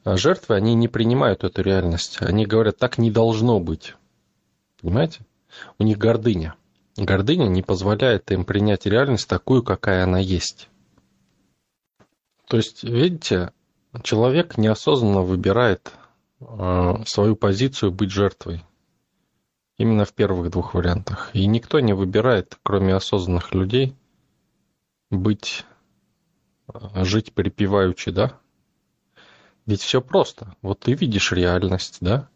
А 0.03 0.15
жертвы, 0.15 0.55
они 0.55 0.75
не 0.75 0.88
принимают 0.88 1.43
эту 1.43 1.62
реальность. 1.62 2.21
Они 2.21 2.45
говорят, 2.45 2.77
так 2.77 2.97
не 2.97 3.12
должно 3.12 3.60
быть. 3.60 3.95
Понимаете? 4.81 5.25
У 5.77 5.83
них 5.83 5.97
гордыня. 5.97 6.55
Гордыня 6.97 7.47
не 7.47 7.61
позволяет 7.61 8.31
им 8.31 8.45
принять 8.45 8.85
реальность 8.85 9.27
такую, 9.27 9.63
какая 9.63 10.03
она 10.03 10.19
есть. 10.19 10.69
То 12.47 12.57
есть, 12.57 12.83
видите, 12.83 13.53
человек 14.03 14.57
неосознанно 14.57 15.21
выбирает 15.21 15.93
э, 16.41 16.93
свою 17.05 17.35
позицию 17.35 17.91
быть 17.91 18.11
жертвой. 18.11 18.63
Именно 19.77 20.05
в 20.05 20.13
первых 20.13 20.51
двух 20.51 20.73
вариантах. 20.73 21.31
И 21.33 21.45
никто 21.45 21.79
не 21.79 21.93
выбирает, 21.93 22.57
кроме 22.61 22.93
осознанных 22.93 23.53
людей, 23.53 23.95
быть, 25.09 25.65
э, 26.73 27.03
жить 27.05 27.33
припеваючи, 27.33 28.11
да? 28.11 28.37
Ведь 29.65 29.81
все 29.81 30.01
просто. 30.01 30.55
Вот 30.61 30.81
ты 30.81 30.93
видишь 30.93 31.31
реальность, 31.31 31.99
да? 32.01 32.27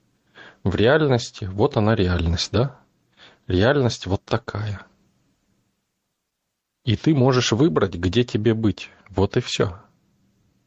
В 0.66 0.74
реальности, 0.74 1.46
вот 1.46 1.78
она 1.78 1.94
реальность, 1.94 2.52
да? 2.52 2.80
Реальность 3.46 4.08
вот 4.08 4.26
такая. 4.26 4.82
И 6.84 6.96
ты 6.96 7.14
можешь 7.14 7.52
выбрать, 7.52 7.94
где 7.94 8.24
тебе 8.24 8.56
быть. 8.56 8.90
Вот 9.10 9.38
и 9.38 9.42
все. 9.42 9.80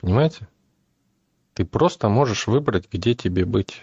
Понимаете? 0.00 0.46
Ты 1.52 1.64
просто 1.64 2.08
можешь 2.08 2.46
выбрать, 2.46 2.88
где 2.92 3.16
тебе 3.16 3.44
быть. 3.44 3.82